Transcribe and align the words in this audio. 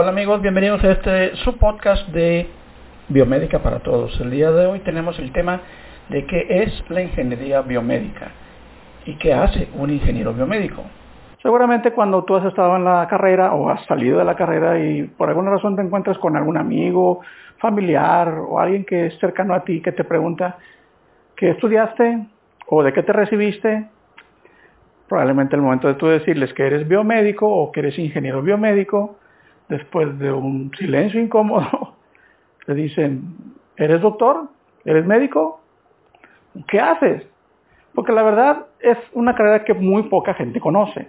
Hola 0.00 0.12
amigos, 0.12 0.40
bienvenidos 0.40 0.82
a 0.82 0.92
este 0.92 1.36
su 1.36 1.58
podcast 1.58 2.08
de 2.08 2.46
Biomédica 3.08 3.58
para 3.58 3.80
Todos. 3.80 4.18
El 4.18 4.30
día 4.30 4.50
de 4.50 4.64
hoy 4.64 4.78
tenemos 4.78 5.18
el 5.18 5.30
tema 5.30 5.60
de 6.08 6.24
qué 6.24 6.46
es 6.48 6.82
la 6.88 7.02
ingeniería 7.02 7.60
biomédica 7.60 8.28
y 9.04 9.16
qué 9.16 9.34
hace 9.34 9.68
un 9.74 9.90
ingeniero 9.90 10.32
biomédico. 10.32 10.84
Seguramente 11.42 11.92
cuando 11.92 12.24
tú 12.24 12.34
has 12.34 12.46
estado 12.46 12.76
en 12.76 12.84
la 12.84 13.06
carrera 13.08 13.52
o 13.52 13.68
has 13.68 13.84
salido 13.84 14.20
de 14.20 14.24
la 14.24 14.36
carrera 14.36 14.78
y 14.78 15.02
por 15.02 15.28
alguna 15.28 15.50
razón 15.50 15.76
te 15.76 15.82
encuentras 15.82 16.16
con 16.16 16.34
algún 16.34 16.56
amigo, 16.56 17.20
familiar 17.58 18.38
o 18.38 18.58
alguien 18.58 18.86
que 18.86 19.08
es 19.08 19.18
cercano 19.18 19.52
a 19.52 19.64
ti 19.64 19.82
que 19.82 19.92
te 19.92 20.04
pregunta 20.04 20.56
qué 21.36 21.50
estudiaste 21.50 22.26
o 22.68 22.82
de 22.82 22.94
qué 22.94 23.02
te 23.02 23.12
recibiste, 23.12 23.86
probablemente 25.10 25.56
el 25.56 25.60
momento 25.60 25.88
de 25.88 25.94
tú 25.94 26.06
decirles 26.06 26.54
que 26.54 26.66
eres 26.66 26.88
biomédico 26.88 27.46
o 27.46 27.70
que 27.70 27.80
eres 27.80 27.98
ingeniero 27.98 28.40
biomédico, 28.40 29.19
después 29.70 30.18
de 30.18 30.30
un 30.32 30.70
silencio 30.76 31.20
incómodo, 31.20 31.94
le 32.66 32.74
dicen, 32.74 33.22
¿eres 33.76 34.02
doctor? 34.02 34.48
¿Eres 34.84 35.06
médico? 35.06 35.60
¿Qué 36.68 36.80
haces? 36.80 37.22
Porque 37.94 38.12
la 38.12 38.22
verdad 38.22 38.66
es 38.80 38.98
una 39.12 39.34
carrera 39.34 39.64
que 39.64 39.74
muy 39.74 40.04
poca 40.04 40.34
gente 40.34 40.60
conoce. 40.60 41.08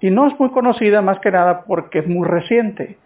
Y 0.00 0.10
no 0.10 0.26
es 0.26 0.38
muy 0.38 0.50
conocida 0.50 1.02
más 1.02 1.18
que 1.20 1.30
nada 1.30 1.64
porque 1.64 2.00
es 2.00 2.06
muy 2.06 2.26
reciente. 2.26 2.96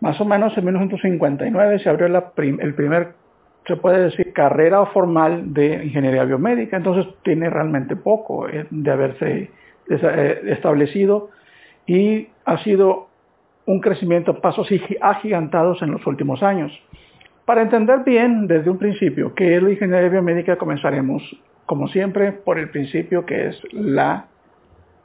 Más 0.00 0.20
o 0.20 0.24
menos 0.24 0.56
en 0.58 0.64
1959 0.64 1.78
se 1.78 1.88
abrió 1.88 2.06
el 2.06 2.74
primer, 2.74 3.12
se 3.66 3.76
puede 3.76 4.04
decir, 4.04 4.32
carrera 4.32 4.84
formal 4.86 5.52
de 5.52 5.84
ingeniería 5.84 6.24
biomédica. 6.24 6.76
Entonces 6.76 7.06
tiene 7.22 7.50
realmente 7.50 7.94
poco 7.96 8.48
eh, 8.48 8.66
de 8.70 8.90
haberse 8.90 9.50
eh, 9.88 10.40
establecido 10.46 11.30
y 11.86 12.28
ha 12.44 12.58
sido 12.58 13.09
un 13.66 13.80
crecimiento 13.80 14.40
pasos 14.40 14.68
agigantados 15.00 15.82
en 15.82 15.92
los 15.92 16.06
últimos 16.06 16.42
años. 16.42 16.72
Para 17.44 17.62
entender 17.62 18.00
bien 18.04 18.46
desde 18.46 18.70
un 18.70 18.78
principio 18.78 19.34
qué 19.34 19.56
es 19.56 19.62
la 19.62 19.70
ingeniería 19.70 20.08
biomédica, 20.08 20.56
comenzaremos, 20.56 21.22
como 21.66 21.88
siempre, 21.88 22.32
por 22.32 22.58
el 22.58 22.70
principio 22.70 23.26
que 23.26 23.48
es 23.48 23.60
la 23.72 24.26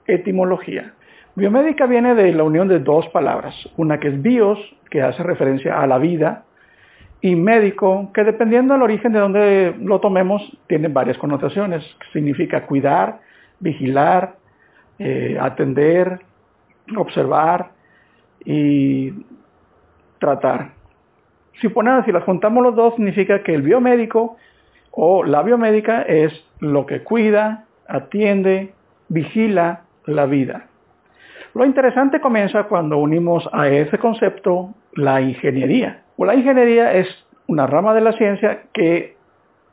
etimología. 0.07 0.93
Biomédica 1.35 1.85
viene 1.85 2.15
de 2.15 2.31
la 2.33 2.43
unión 2.43 2.67
de 2.67 2.79
dos 2.79 3.07
palabras, 3.09 3.53
una 3.77 3.99
que 3.99 4.07
es 4.07 4.21
bios, 4.21 4.59
que 4.89 5.01
hace 5.01 5.21
referencia 5.23 5.81
a 5.81 5.87
la 5.87 5.97
vida, 5.97 6.45
y 7.21 7.35
médico, 7.35 8.11
que 8.13 8.23
dependiendo 8.23 8.73
del 8.73 8.83
origen 8.83 9.11
de 9.11 9.19
donde 9.19 9.75
lo 9.81 9.99
tomemos, 9.99 10.41
tiene 10.67 10.87
varias 10.87 11.17
connotaciones. 11.17 11.83
Significa 12.13 12.67
cuidar, 12.67 13.19
vigilar, 13.59 14.35
eh, 14.99 15.37
atender, 15.41 16.19
observar, 16.95 17.71
y 18.43 19.13
tratar. 20.19 20.71
Si, 21.61 21.69
ponemos, 21.69 22.05
si 22.05 22.11
las 22.11 22.23
juntamos 22.23 22.63
los 22.63 22.75
dos, 22.75 22.95
significa 22.95 23.43
que 23.43 23.53
el 23.53 23.61
biomédico 23.61 24.37
o 24.91 25.23
la 25.23 25.41
biomédica 25.43 26.01
es 26.01 26.33
lo 26.59 26.85
que 26.85 27.03
cuida, 27.03 27.65
atiende, 27.87 28.73
vigila 29.09 29.81
la 30.05 30.25
vida. 30.25 30.67
Lo 31.53 31.65
interesante 31.65 32.19
comienza 32.19 32.63
cuando 32.63 32.97
unimos 32.97 33.47
a 33.53 33.69
ese 33.69 33.97
concepto 33.97 34.73
la 34.93 35.21
ingeniería. 35.21 36.03
O 36.17 36.25
la 36.25 36.35
ingeniería 36.35 36.93
es 36.93 37.07
una 37.47 37.67
rama 37.67 37.93
de 37.93 38.01
la 38.01 38.13
ciencia 38.13 38.63
que 38.73 39.15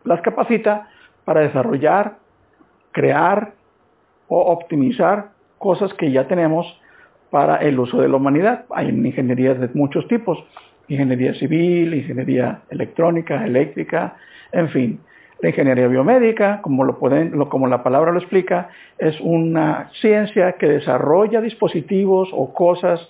las 0.04 0.20
capacita 0.20 0.88
para 1.24 1.40
desarrollar, 1.40 2.16
crear 2.92 3.52
o 4.28 4.40
optimizar 4.40 5.30
cosas 5.58 5.92
que 5.94 6.10
ya 6.10 6.26
tenemos 6.26 6.66
para 7.32 7.56
el 7.56 7.80
uso 7.80 7.98
de 8.02 8.08
la 8.08 8.16
humanidad. 8.16 8.66
Hay 8.68 8.90
ingenierías 8.90 9.58
de 9.58 9.70
muchos 9.72 10.06
tipos, 10.06 10.38
ingeniería 10.86 11.32
civil, 11.32 11.94
ingeniería 11.94 12.60
electrónica, 12.68 13.46
eléctrica, 13.46 14.16
en 14.52 14.68
fin. 14.68 15.00
La 15.40 15.48
ingeniería 15.48 15.88
biomédica, 15.88 16.60
como, 16.60 16.98
como 17.48 17.66
la 17.68 17.82
palabra 17.82 18.12
lo 18.12 18.18
explica, 18.18 18.68
es 18.98 19.18
una 19.22 19.88
ciencia 20.02 20.52
que 20.52 20.68
desarrolla 20.68 21.40
dispositivos 21.40 22.28
o 22.32 22.52
cosas 22.52 23.00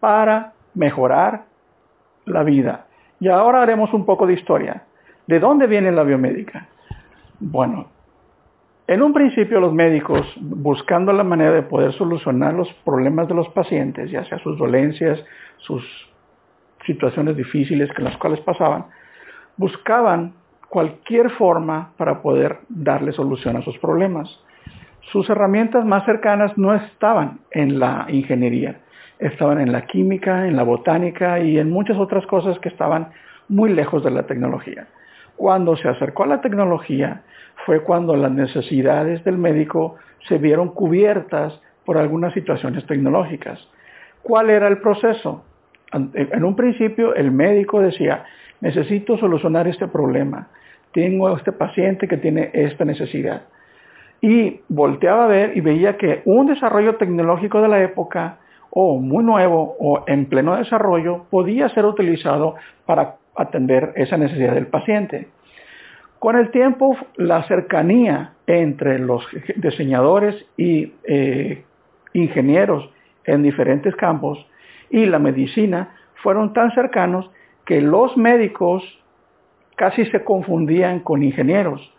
para 0.00 0.54
mejorar 0.72 1.42
la 2.24 2.44
vida. 2.44 2.86
Y 3.20 3.28
ahora 3.28 3.62
haremos 3.62 3.92
un 3.92 4.06
poco 4.06 4.26
de 4.26 4.32
historia. 4.32 4.84
¿De 5.26 5.38
dónde 5.38 5.66
viene 5.66 5.92
la 5.92 6.02
biomédica? 6.02 6.66
Bueno, 7.40 7.88
en 8.86 9.02
un 9.02 9.14
principio 9.14 9.60
los 9.60 9.72
médicos, 9.72 10.26
buscando 10.40 11.12
la 11.12 11.24
manera 11.24 11.52
de 11.52 11.62
poder 11.62 11.92
solucionar 11.94 12.52
los 12.52 12.70
problemas 12.84 13.28
de 13.28 13.34
los 13.34 13.48
pacientes, 13.48 14.10
ya 14.10 14.24
sea 14.24 14.38
sus 14.38 14.58
dolencias, 14.58 15.24
sus 15.58 15.82
situaciones 16.84 17.36
difíciles 17.36 17.90
con 17.94 18.04
las 18.04 18.16
cuales 18.18 18.40
pasaban, 18.40 18.86
buscaban 19.56 20.34
cualquier 20.68 21.30
forma 21.30 21.92
para 21.96 22.20
poder 22.20 22.58
darle 22.68 23.12
solución 23.12 23.56
a 23.56 23.62
sus 23.62 23.78
problemas. 23.78 24.28
Sus 25.12 25.30
herramientas 25.30 25.84
más 25.86 26.04
cercanas 26.04 26.56
no 26.58 26.74
estaban 26.74 27.40
en 27.52 27.78
la 27.78 28.06
ingeniería, 28.08 28.80
estaban 29.18 29.60
en 29.60 29.72
la 29.72 29.86
química, 29.86 30.46
en 30.46 30.56
la 30.56 30.62
botánica 30.62 31.40
y 31.40 31.58
en 31.58 31.70
muchas 31.70 31.96
otras 31.96 32.26
cosas 32.26 32.58
que 32.58 32.68
estaban 32.68 33.12
muy 33.48 33.72
lejos 33.72 34.04
de 34.04 34.10
la 34.10 34.24
tecnología. 34.24 34.88
Cuando 35.36 35.76
se 35.76 35.88
acercó 35.88 36.24
a 36.24 36.28
la 36.28 36.40
tecnología, 36.40 37.22
fue 37.66 37.82
cuando 37.82 38.16
las 38.16 38.30
necesidades 38.30 39.24
del 39.24 39.38
médico 39.38 39.96
se 40.28 40.38
vieron 40.38 40.68
cubiertas 40.68 41.60
por 41.84 41.98
algunas 41.98 42.32
situaciones 42.34 42.86
tecnológicas. 42.86 43.58
¿Cuál 44.22 44.50
era 44.50 44.68
el 44.68 44.78
proceso? 44.78 45.44
En 45.92 46.44
un 46.44 46.56
principio 46.56 47.14
el 47.14 47.30
médico 47.30 47.80
decía, 47.80 48.24
necesito 48.60 49.16
solucionar 49.18 49.68
este 49.68 49.86
problema, 49.86 50.48
tengo 50.92 51.36
este 51.36 51.52
paciente 51.52 52.08
que 52.08 52.16
tiene 52.16 52.50
esta 52.52 52.84
necesidad. 52.84 53.42
Y 54.20 54.60
volteaba 54.68 55.24
a 55.24 55.28
ver 55.28 55.56
y 55.56 55.60
veía 55.60 55.96
que 55.96 56.22
un 56.24 56.46
desarrollo 56.46 56.96
tecnológico 56.96 57.60
de 57.60 57.68
la 57.68 57.82
época, 57.82 58.38
o 58.70 58.98
muy 58.98 59.22
nuevo, 59.22 59.76
o 59.78 60.04
en 60.06 60.26
pleno 60.26 60.56
desarrollo, 60.56 61.26
podía 61.30 61.68
ser 61.68 61.84
utilizado 61.84 62.54
para 62.86 63.16
atender 63.36 63.92
esa 63.96 64.16
necesidad 64.16 64.54
del 64.54 64.66
paciente. 64.66 65.28
Con 66.18 66.36
el 66.36 66.50
tiempo, 66.50 66.96
la 67.16 67.42
cercanía 67.44 68.32
entre 68.46 68.98
los 68.98 69.26
diseñadores 69.56 70.34
y 70.56 70.92
eh, 71.04 71.64
ingenieros 72.12 72.88
en 73.24 73.42
diferentes 73.42 73.94
campos 73.96 74.38
y 74.90 75.06
la 75.06 75.18
medicina 75.18 75.94
fueron 76.22 76.52
tan 76.52 76.72
cercanos 76.72 77.30
que 77.66 77.80
los 77.80 78.16
médicos 78.16 78.82
casi 79.76 80.06
se 80.06 80.24
confundían 80.24 81.00
con 81.00 81.22
ingenieros 81.22 81.92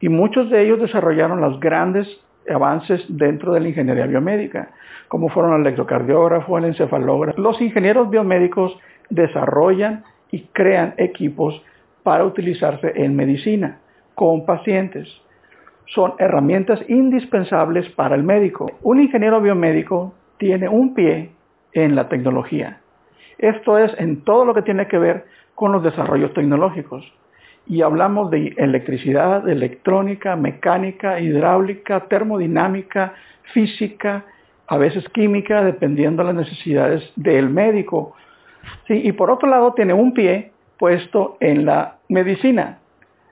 y 0.00 0.08
muchos 0.08 0.50
de 0.50 0.62
ellos 0.62 0.80
desarrollaron 0.80 1.40
los 1.40 1.58
grandes 1.58 2.06
avances 2.48 3.04
dentro 3.08 3.52
de 3.52 3.60
la 3.60 3.68
ingeniería 3.68 4.06
biomédica, 4.06 4.70
como 5.08 5.28
fueron 5.28 5.54
el 5.54 5.60
electrocardiógrafo, 5.62 6.58
el 6.58 6.66
encefalógrafo. 6.66 7.40
Los 7.40 7.60
ingenieros 7.60 8.08
biomédicos 8.10 8.78
desarrollan 9.10 10.04
y 10.30 10.42
crean 10.52 10.94
equipos 10.96 11.62
para 12.02 12.24
utilizarse 12.24 12.92
en 12.96 13.16
medicina 13.16 13.78
con 14.14 14.44
pacientes. 14.44 15.08
Son 15.86 16.14
herramientas 16.18 16.80
indispensables 16.88 17.88
para 17.90 18.14
el 18.14 18.22
médico. 18.22 18.70
Un 18.82 19.00
ingeniero 19.00 19.40
biomédico 19.40 20.14
tiene 20.38 20.68
un 20.68 20.94
pie 20.94 21.30
en 21.72 21.94
la 21.94 22.08
tecnología. 22.08 22.80
Esto 23.38 23.78
es 23.78 23.92
en 23.98 24.22
todo 24.24 24.44
lo 24.44 24.54
que 24.54 24.62
tiene 24.62 24.88
que 24.88 24.98
ver 24.98 25.26
con 25.54 25.72
los 25.72 25.82
desarrollos 25.82 26.34
tecnológicos. 26.34 27.04
Y 27.66 27.82
hablamos 27.82 28.30
de 28.30 28.54
electricidad, 28.56 29.48
electrónica, 29.48 30.36
mecánica, 30.36 31.20
hidráulica, 31.20 32.06
termodinámica, 32.08 33.14
física, 33.52 34.24
a 34.66 34.78
veces 34.78 35.08
química, 35.10 35.62
dependiendo 35.62 36.22
de 36.22 36.32
las 36.32 36.46
necesidades 36.46 37.12
del 37.16 37.50
médico. 37.50 38.14
Y 38.88 39.12
por 39.12 39.30
otro 39.30 39.48
lado 39.48 39.74
tiene 39.74 39.92
un 39.92 40.12
pie 40.12 40.52
puesto 40.78 41.36
en 41.40 41.66
la 41.66 41.96
medicina. 42.08 42.78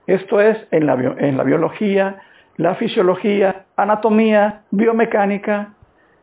Esto 0.06 0.41
es 0.41 0.59
en 0.71 0.87
la, 0.87 0.94
en 0.94 1.37
la 1.37 1.43
biología, 1.44 2.21
la 2.56 2.75
fisiología, 2.77 3.65
anatomía, 3.77 4.62
biomecánica 4.71 5.75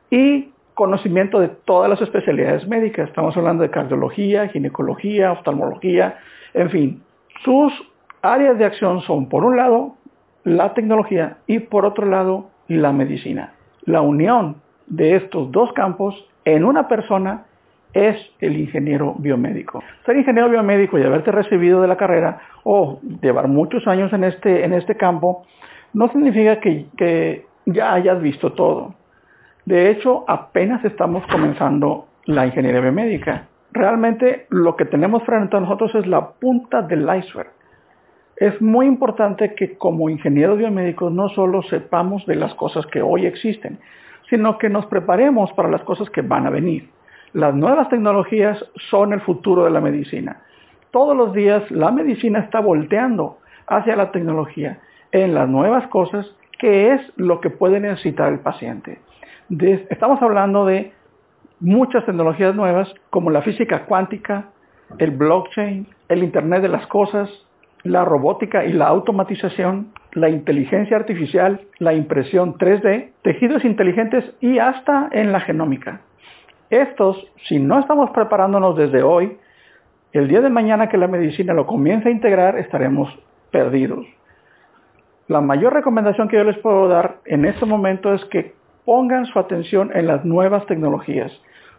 y 0.10 0.50
conocimiento 0.74 1.39
de 1.39 1.50
todas 1.50 1.89
las 1.89 2.01
especialidades 2.01 2.68
médicas. 2.68 3.10
Estamos 3.10 3.36
hablando 3.38 3.63
de 3.63 3.69
cardiología, 3.69 4.48
ginecología, 4.50 5.31
oftalmología, 5.31 6.18
en 6.54 6.69
fin. 6.69 7.04
Sus 7.44 7.74
áreas 8.21 8.57
de 8.57 8.65
acción 8.65 9.01
son, 9.01 9.30
por 9.30 9.44
un 9.44 9.57
lado, 9.57 9.95
la 10.44 10.74
tecnología 10.74 11.38
y 11.48 11.60
por 11.60 11.86
otro 11.86 12.06
lado, 12.06 12.50
la 12.68 12.92
medicina. 12.92 13.54
La 13.86 14.01
unión 14.01 14.62
de 14.88 15.15
estos 15.15 15.51
dos 15.51 15.71
campos 15.74 16.15
en 16.45 16.65
una 16.65 16.88
persona 16.88 17.45
es 17.93 18.17
el 18.39 18.57
ingeniero 18.57 19.15
biomédico. 19.17 19.83
Ser 20.05 20.17
ingeniero 20.17 20.49
biomédico 20.49 20.97
y 20.97 21.03
haberte 21.03 21.31
recibido 21.31 21.81
de 21.81 21.87
la 21.87 21.97
carrera 21.97 22.39
o 22.63 22.99
llevar 23.21 23.47
muchos 23.47 23.87
años 23.87 24.11
en 24.13 24.23
este, 24.23 24.65
en 24.65 24.73
este 24.73 24.97
campo 24.97 25.45
no 25.93 26.07
significa 26.09 26.59
que, 26.59 26.87
que 26.97 27.45
ya 27.65 27.93
hayas 27.93 28.21
visto 28.21 28.53
todo. 28.53 28.95
De 29.65 29.89
hecho, 29.91 30.25
apenas 30.27 30.83
estamos 30.83 31.25
comenzando 31.27 32.07
la 32.25 32.45
ingeniería 32.45 32.81
biomédica. 32.81 33.47
realmente 33.71 34.45
lo 34.49 34.75
que 34.75 34.85
tenemos 34.85 35.23
frente 35.23 35.57
a 35.57 35.59
nosotros 35.59 35.95
es 35.95 36.05
la 36.05 36.31
punta 36.31 36.81
del 36.81 37.01
iceberg. 37.01 37.49
Es 38.35 38.61
muy 38.61 38.87
importante 38.87 39.55
que 39.55 39.77
como 39.77 40.09
ingenieros 40.09 40.57
biomédicos 40.57 41.11
no 41.11 41.29
solo 41.29 41.61
sepamos 41.63 42.25
de 42.25 42.35
las 42.35 42.53
cosas 42.55 42.85
que 42.87 43.01
hoy 43.01 43.25
existen, 43.25 43.79
sino 44.29 44.57
que 44.57 44.69
nos 44.69 44.85
preparemos 44.87 45.51
para 45.53 45.69
las 45.69 45.83
cosas 45.83 46.09
que 46.09 46.21
van 46.21 46.45
a 46.47 46.49
venir. 46.49 46.89
Las 47.33 47.56
nuevas 47.56 47.89
tecnologías 47.89 48.63
son 48.91 49.12
el 49.12 49.21
futuro 49.21 49.63
de 49.63 49.71
la 49.71 49.81
medicina. 49.81 50.41
Todos 50.91 51.18
los 51.18 51.33
días 51.33 51.63
la 51.71 51.91
medicina 51.91 52.39
está 52.39 52.59
volteando 52.59 53.39
hacia 53.65 53.95
la 53.95 54.12
tecnología 54.12 54.80
en 55.12 55.33
las 55.33 55.50
nuevas 55.50 55.88
cosas 55.88 56.27
que 56.59 56.94
es 56.94 57.01
lo 57.15 57.41
que 57.41 57.50
puede 57.50 57.80
necesitar 57.80 58.31
el 58.31 58.39
paciente. 58.39 59.00
estamos 59.89 60.21
hablando 60.21 60.65
de 60.68 60.94
muchas 61.59 62.06
tecnologías 62.06 62.53
nuevas 62.53 62.94
como 63.09 63.31
la 63.31 63.41
física 63.41 63.86
cuántica, 63.86 64.50
el 65.00 65.09
blockchain, 65.09 65.88
el 66.09 66.24
Internet 66.24 66.62
de 66.62 66.69
las 66.69 66.86
Cosas, 66.86 67.31
la 67.81 68.06
robótica 68.06 68.63
y 68.63 68.74
la 68.74 68.88
automatización, 68.88 69.88
la 70.12 70.29
inteligencia 70.29 70.97
artificial, 70.97 71.62
la 71.79 71.95
impresión 71.95 72.59
3D, 72.59 73.09
tejidos 73.24 73.65
inteligentes 73.65 74.24
y 74.39 74.59
hasta 74.59 75.09
en 75.12 75.31
la 75.31 75.39
genómica. 75.39 76.01
Estos, 76.73 77.23
si 77.47 77.59
no 77.59 77.79
estamos 77.79 78.09
preparándonos 78.09 78.75
desde 78.75 79.03
hoy, 79.03 79.37
el 80.11 80.27
día 80.27 80.41
de 80.41 80.49
mañana 80.49 80.89
que 80.89 80.97
la 80.97 81.07
medicina 81.07 81.53
lo 81.53 81.67
comience 81.67 82.09
a 82.09 82.11
integrar, 82.11 82.57
estaremos 82.57 83.15
perdidos. 83.51 84.07
La 85.27 85.39
mayor 85.39 85.73
recomendación 85.73 86.27
que 86.27 86.37
yo 86.37 86.43
les 86.43 86.57
puedo 86.57 86.87
dar 86.87 87.17
en 87.25 87.45
este 87.45 87.67
momento 87.67 88.11
es 88.11 88.25
que 88.25 88.55
pongan 88.85 89.27
su 89.27 89.37
atención 89.37 89.91
en 89.93 90.07
las 90.07 90.25
nuevas 90.25 90.65
tecnologías, 90.65 91.31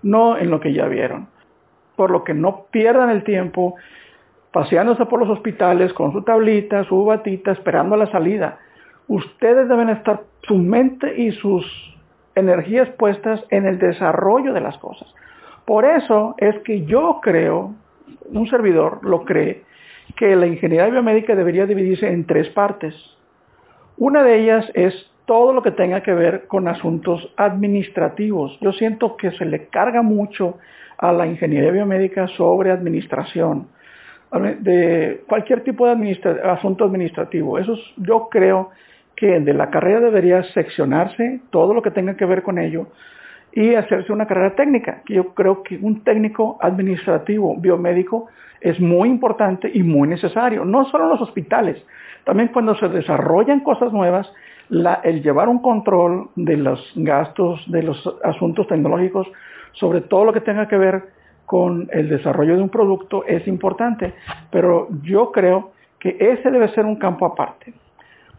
no 0.05 0.39
en 0.39 0.53
lo 0.53 0.61
que 0.61 0.73
ya 0.73 0.87
vieron. 0.87 1.27
Por 1.97 2.13
lo 2.13 2.23
que 2.23 2.35
no 2.35 2.67
pierdan 2.71 3.11
el 3.11 3.25
tiempo 3.25 3.75
paseándose 4.53 5.07
por 5.07 5.19
los 5.19 5.29
hospitales 5.29 5.93
con 5.93 6.13
su 6.13 6.23
tablita, 6.23 6.85
su 6.85 7.05
batita, 7.05 7.51
esperando 7.51 7.97
la 7.97 8.07
salida. 8.13 8.61
Ustedes 9.09 9.69
deben 9.69 9.89
estar 9.89 10.21
su 10.43 10.57
mente 10.57 11.21
y 11.21 11.33
sus 11.33 11.94
energías 12.35 12.89
puestas 12.91 13.45
en 13.51 13.67
el 13.67 13.79
desarrollo 13.79 14.53
de 14.53 14.61
las 14.61 14.79
cosas. 14.79 15.13
Por 15.65 15.85
eso 15.85 16.35
es 16.39 16.59
que 16.61 16.85
yo 16.85 17.21
creo, 17.23 17.75
un 18.27 18.47
servidor 18.49 19.01
lo 19.03 19.25
cree, 19.25 19.63
que 20.17 20.37
la 20.37 20.47
ingeniería 20.47 20.91
biomédica 20.91 21.35
debería 21.35 21.67
dividirse 21.67 22.09
en 22.09 22.27
tres 22.27 22.49
partes. 22.51 22.95
Una 23.97 24.23
de 24.23 24.41
ellas 24.41 24.71
es 24.75 25.11
todo 25.25 25.53
lo 25.53 25.63
que 25.63 25.71
tenga 25.71 26.03
que 26.03 26.13
ver 26.13 26.47
con 26.47 26.69
asuntos 26.69 27.33
administrativos. 27.37 28.59
Yo 28.61 28.73
siento 28.73 29.17
que 29.17 29.31
se 29.33 29.45
le 29.47 29.69
carga 29.69 30.03
mucho 30.03 30.59
a 30.99 31.13
la 31.13 31.27
ingeniería 31.27 31.71
biomédica 31.71 32.29
sobre 32.29 32.71
administración 32.71 33.69
de 34.61 35.23
cualquier 35.29 35.63
tipo 35.63 35.87
de 35.87 36.41
asunto 36.45 36.85
administrativo. 36.85 37.59
Eso 37.59 37.77
yo 37.97 38.29
creo 38.31 38.71
que 39.17 39.41
de 39.41 39.55
la 39.55 39.71
carrera 39.71 40.01
debería 40.01 40.43
seccionarse 40.53 41.41
todo 41.51 41.75
lo 41.75 41.83
que 41.83 41.91
tenga 41.91 42.17
que 42.17 42.25
ver 42.25 42.43
con 42.43 42.59
ello 42.59 42.89
y 43.53 43.75
hacerse 43.75 44.13
una 44.13 44.27
carrera 44.27 44.55
técnica. 44.55 45.03
Yo 45.07 45.35
creo 45.35 45.63
que 45.63 45.79
un 45.81 46.03
técnico 46.03 46.59
administrativo 46.61 47.57
biomédico 47.57 48.27
es 48.61 48.81
muy 48.81 49.09
importante 49.09 49.71
y 49.73 49.83
muy 49.83 50.09
necesario, 50.09 50.65
no 50.65 50.87
solo 50.87 51.05
en 51.05 51.11
los 51.11 51.21
hospitales, 51.21 51.81
también 52.25 52.49
cuando 52.49 52.75
se 52.77 52.89
desarrollan 52.89 53.61
cosas 53.61 53.93
nuevas, 53.93 54.31
el 54.71 55.23
llevar 55.23 55.49
un 55.49 55.61
control 55.61 56.31
de 56.37 56.57
los 56.57 56.93
gastos, 56.97 57.63
de 57.71 57.83
los 57.83 58.19
asuntos 58.25 58.67
tecnológicos, 58.67 59.31
sobre 59.73 60.01
todo 60.01 60.25
lo 60.25 60.33
que 60.33 60.41
tenga 60.41 60.67
que 60.67 60.79
ver 60.79 61.03
con 61.45 61.89
el 61.93 62.09
desarrollo 62.09 62.57
de 62.57 62.63
un 62.63 62.71
producto 62.71 63.25
es 63.27 63.47
importante, 63.47 64.15
pero 64.51 64.89
yo 65.03 65.31
creo 65.31 65.73
que 65.99 66.17
ese 66.19 66.51
debe 66.51 66.69
ser 66.69 66.87
un 66.87 66.97
campo 66.97 67.27
aparte. 67.27 67.75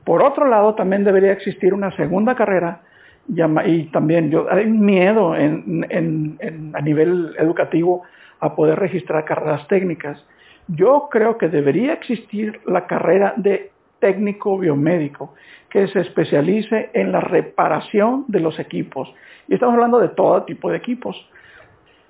Por 0.05 0.23
otro 0.23 0.47
lado, 0.47 0.75
también 0.75 1.03
debería 1.03 1.33
existir 1.33 1.73
una 1.73 1.91
segunda 1.95 2.35
carrera 2.35 2.81
y 3.27 3.83
también 3.85 4.29
yo 4.29 4.45
hay 4.51 4.67
miedo 4.67 5.33
a 5.33 6.81
nivel 6.81 7.35
educativo 7.39 8.03
a 8.39 8.55
poder 8.55 8.77
registrar 8.79 9.25
carreras 9.25 9.67
técnicas. 9.67 10.23
Yo 10.67 11.09
creo 11.11 11.37
que 11.37 11.49
debería 11.49 11.93
existir 11.93 12.61
la 12.65 12.85
carrera 12.85 13.33
de 13.35 13.71
técnico 13.99 14.57
biomédico 14.59 15.33
que 15.69 15.87
se 15.87 16.01
especialice 16.01 16.91
en 16.93 17.11
la 17.11 17.21
reparación 17.21 18.25
de 18.27 18.39
los 18.39 18.59
equipos. 18.59 19.11
Y 19.47 19.55
estamos 19.55 19.73
hablando 19.73 19.99
de 19.99 20.09
todo 20.09 20.43
tipo 20.43 20.69
de 20.69 20.77
equipos. 20.77 21.17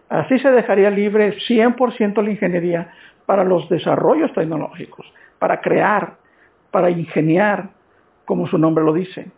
Así 0.10 0.38
se 0.40 0.52
dejaría 0.52 0.90
libre 0.90 1.38
100% 1.48 2.22
la 2.22 2.30
ingeniería 2.30 2.94
para 3.26 3.44
los 3.44 3.70
desarrollos 3.70 4.34
tecnológicos, 4.34 5.06
para 5.40 5.62
crear, 5.62 6.16
para 6.72 6.90
ingeniar, 6.90 7.70
como 8.26 8.48
su 8.48 8.58
nombre 8.58 8.84
lo 8.84 8.94
dice. 8.94 9.32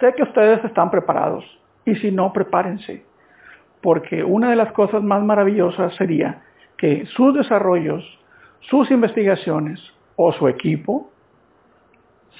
Sé 0.00 0.12
que 0.14 0.22
ustedes 0.22 0.64
están 0.64 0.90
preparados 0.90 1.44
y 1.84 1.94
si 1.96 2.10
no, 2.10 2.32
prepárense, 2.32 3.04
porque 3.82 4.24
una 4.24 4.50
de 4.50 4.56
las 4.56 4.72
cosas 4.72 5.02
más 5.02 5.22
maravillosas 5.22 5.94
sería 5.96 6.42
que 6.76 7.06
sus 7.06 7.34
desarrollos, 7.34 8.02
sus 8.60 8.90
investigaciones 8.90 9.80
o 10.16 10.32
su 10.32 10.48
equipo 10.48 11.10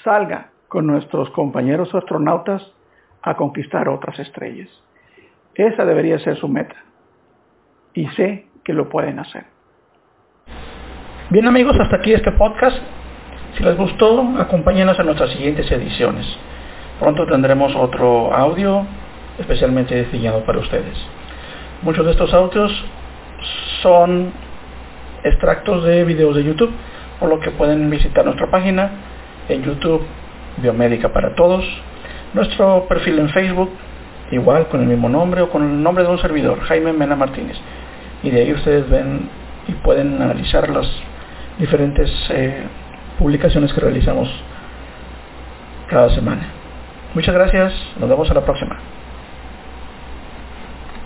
salga 0.02 0.50
con 0.68 0.86
nuestros 0.86 1.30
compañeros 1.30 1.94
astronautas 1.94 2.72
a 3.22 3.36
conquistar 3.36 3.88
otras 3.88 4.18
estrellas. 4.18 4.68
Esa 5.54 5.84
debería 5.84 6.18
ser 6.18 6.36
su 6.36 6.48
meta 6.48 6.76
y 7.92 8.08
sé 8.08 8.46
que 8.64 8.72
lo 8.72 8.88
pueden 8.88 9.18
hacer. 9.18 9.44
Bien 11.30 11.46
amigos, 11.46 11.76
hasta 11.80 11.96
aquí 11.96 12.12
este 12.12 12.32
podcast. 12.32 12.76
Si 13.56 13.62
les 13.62 13.76
gustó, 13.76 14.34
acompáñenos 14.38 14.98
en 14.98 15.06
nuestras 15.06 15.30
siguientes 15.30 15.70
ediciones. 15.70 16.26
Pronto 16.98 17.26
tendremos 17.26 17.74
otro 17.76 18.34
audio 18.34 18.86
especialmente 19.38 20.04
diseñado 20.04 20.44
para 20.44 20.58
ustedes. 20.58 20.96
Muchos 21.82 22.04
de 22.04 22.12
estos 22.12 22.32
audios 22.32 22.72
son 23.82 24.32
extractos 25.22 25.84
de 25.84 26.04
videos 26.04 26.36
de 26.36 26.44
YouTube, 26.44 26.72
por 27.20 27.28
lo 27.28 27.40
que 27.40 27.50
pueden 27.50 27.90
visitar 27.90 28.24
nuestra 28.24 28.50
página 28.50 28.90
en 29.48 29.62
YouTube, 29.62 30.02
Biomédica 30.58 31.12
para 31.12 31.34
Todos, 31.34 31.64
nuestro 32.32 32.86
perfil 32.88 33.18
en 33.18 33.28
Facebook, 33.30 33.70
igual 34.30 34.68
con 34.68 34.80
el 34.80 34.86
mismo 34.86 35.08
nombre 35.08 35.42
o 35.42 35.50
con 35.50 35.62
el 35.62 35.82
nombre 35.82 36.04
de 36.04 36.10
un 36.10 36.18
servidor, 36.18 36.60
Jaime 36.60 36.92
Mena 36.92 37.16
Martínez 37.16 37.56
y 38.24 38.30
de 38.30 38.40
ahí 38.40 38.52
ustedes 38.52 38.88
ven 38.88 39.28
y 39.68 39.72
pueden 39.72 40.20
analizar 40.20 40.68
las 40.70 40.90
diferentes 41.58 42.10
eh, 42.30 42.64
publicaciones 43.18 43.72
que 43.72 43.80
realizamos 43.80 44.28
cada 45.88 46.10
semana. 46.10 46.48
Muchas 47.14 47.34
gracias, 47.34 47.72
nos 48.00 48.08
vemos 48.08 48.30
a 48.30 48.34
la 48.34 48.44
próxima. 48.44 48.78